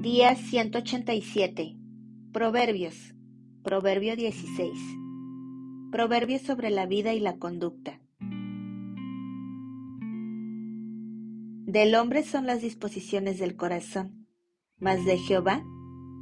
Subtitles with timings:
[0.00, 1.76] Día 187.
[2.30, 3.16] Proverbios.
[3.64, 4.70] Proverbio 16.
[5.90, 8.00] Proverbios sobre la vida y la conducta.
[11.66, 14.28] Del hombre son las disposiciones del corazón,
[14.78, 15.64] mas de Jehová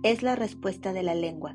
[0.02, 1.54] es la respuesta de la lengua.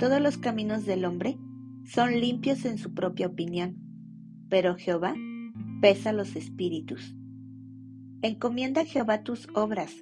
[0.00, 1.36] Todos los caminos del hombre
[1.84, 3.76] son limpios en su propia opinión,
[4.48, 5.14] pero Jehová
[5.82, 7.14] pesa los espíritus.
[8.22, 9.94] Encomienda a Jehová tus obras,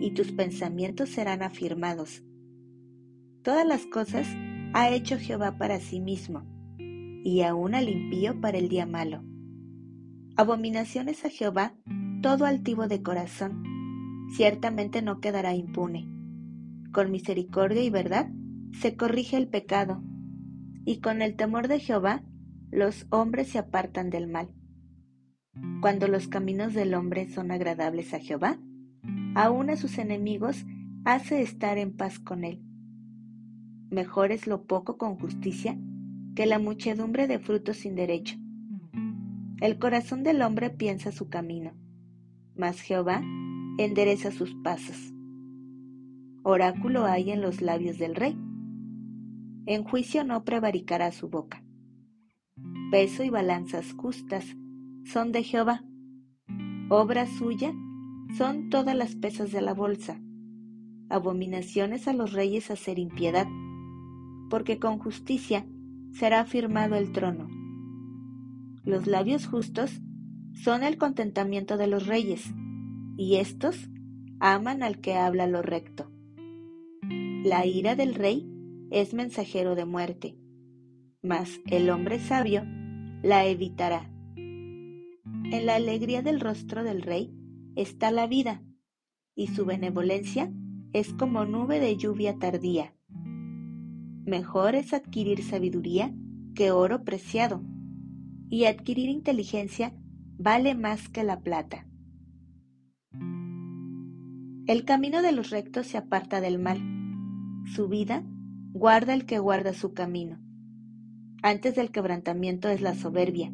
[0.00, 2.22] y tus pensamientos serán afirmados.
[3.42, 4.28] Todas las cosas
[4.72, 6.44] ha hecho Jehová para sí mismo,
[6.78, 9.22] y aún al impío para el día malo.
[10.36, 11.74] Abominaciones a Jehová
[12.22, 13.62] todo altivo de corazón,
[14.34, 16.08] ciertamente no quedará impune.
[16.92, 18.30] Con misericordia y verdad
[18.72, 20.02] se corrige el pecado,
[20.84, 22.24] y con el temor de Jehová
[22.70, 24.48] los hombres se apartan del mal.
[25.80, 28.58] Cuando los caminos del hombre son agradables a Jehová,
[29.38, 30.66] aun a sus enemigos
[31.04, 32.60] hace estar en paz con él.
[33.88, 35.78] Mejor es lo poco con justicia
[36.34, 38.36] que la muchedumbre de frutos sin derecho.
[39.60, 41.72] El corazón del hombre piensa su camino,
[42.56, 43.22] mas Jehová
[43.78, 45.14] endereza sus pasos.
[46.42, 48.36] Oráculo hay en los labios del rey.
[49.66, 51.62] En juicio no prevaricará su boca.
[52.90, 54.44] Peso y balanzas justas
[55.04, 55.84] son de Jehová.
[56.90, 57.72] Obra suya
[58.36, 60.20] son todas las pesas de la bolsa.
[61.08, 63.46] Abominaciones a los reyes hacer impiedad,
[64.50, 65.66] porque con justicia
[66.12, 67.48] será firmado el trono.
[68.84, 70.00] Los labios justos
[70.52, 72.52] son el contentamiento de los reyes,
[73.16, 73.88] y éstos
[74.40, 76.10] aman al que habla lo recto.
[77.44, 78.46] La ira del rey
[78.90, 80.36] es mensajero de muerte,
[81.22, 82.64] mas el hombre sabio
[83.22, 84.10] la evitará.
[84.36, 87.37] En la alegría del rostro del rey
[87.78, 88.60] está la vida,
[89.36, 90.52] y su benevolencia
[90.92, 92.92] es como nube de lluvia tardía.
[94.26, 96.12] Mejor es adquirir sabiduría
[96.56, 97.62] que oro preciado,
[98.50, 99.94] y adquirir inteligencia
[100.38, 101.86] vale más que la plata.
[104.66, 106.80] El camino de los rectos se aparta del mal.
[107.64, 108.24] Su vida
[108.72, 110.40] guarda el que guarda su camino.
[111.42, 113.52] Antes del quebrantamiento es la soberbia,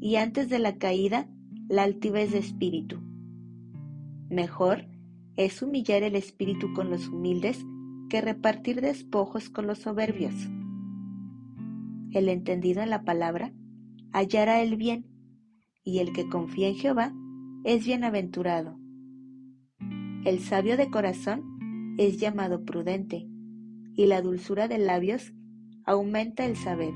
[0.00, 1.28] y antes de la caída
[1.68, 3.11] la altivez de espíritu.
[4.32, 4.86] Mejor
[5.36, 7.66] es humillar el espíritu con los humildes
[8.08, 10.32] que repartir despojos con los soberbios.
[12.12, 13.52] El entendido en la palabra
[14.10, 15.04] hallará el bien,
[15.84, 17.12] y el que confía en Jehová
[17.64, 18.78] es bienaventurado.
[20.24, 23.28] El sabio de corazón es llamado prudente,
[23.94, 25.34] y la dulzura de labios
[25.84, 26.94] aumenta el saber.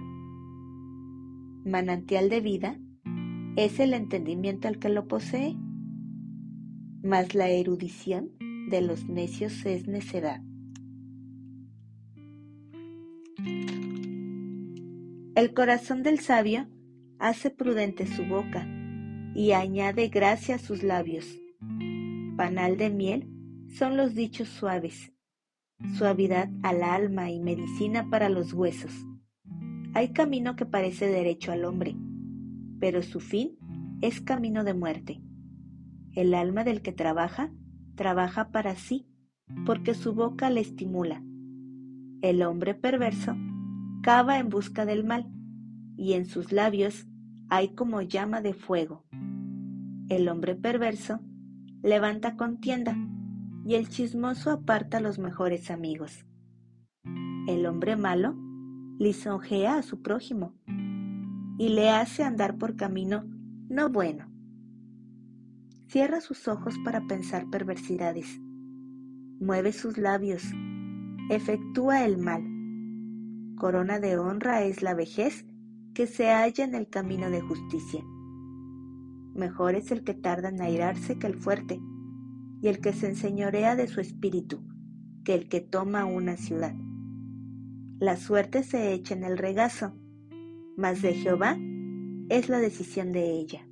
[1.66, 2.80] Manantial de vida
[3.56, 5.54] es el entendimiento al que lo posee,
[7.02, 8.30] mas la erudición
[8.70, 10.42] de los necios es necedad.
[15.34, 16.66] El corazón del sabio
[17.18, 18.66] hace prudente su boca
[19.34, 21.26] y añade gracia a sus labios.
[22.36, 23.28] Panal de miel
[23.68, 25.12] son los dichos suaves,
[25.98, 28.92] suavidad al alma y medicina para los huesos.
[29.92, 31.94] Hay camino que parece derecho al hombre,
[32.80, 33.58] pero su fin
[34.00, 35.25] es camino de muerte.
[36.16, 37.52] El alma del que trabaja,
[37.94, 39.06] trabaja para sí,
[39.66, 41.22] porque su boca le estimula.
[42.22, 43.36] El hombre perverso
[44.02, 45.30] cava en busca del mal,
[45.96, 47.06] y en sus labios
[47.50, 49.04] hay como llama de fuego.
[50.08, 51.20] El hombre perverso
[51.82, 52.96] levanta contienda,
[53.66, 56.24] y el chismoso aparta los mejores amigos.
[57.46, 58.34] El hombre malo
[58.98, 60.54] lisonjea a su prójimo
[61.58, 63.26] y le hace andar por camino
[63.68, 64.35] no bueno.
[65.96, 68.38] Cierra sus ojos para pensar perversidades,
[69.40, 70.42] mueve sus labios,
[71.30, 72.44] efectúa el mal.
[73.56, 75.46] Corona de honra es la vejez
[75.94, 78.04] que se halla en el camino de justicia.
[79.34, 81.80] Mejor es el que tarda en airarse que el fuerte,
[82.60, 84.62] y el que se enseñorea de su espíritu
[85.24, 86.74] que el que toma una ciudad.
[88.00, 89.94] La suerte se echa en el regazo,
[90.76, 91.56] mas de Jehová
[92.28, 93.66] es la decisión de ella.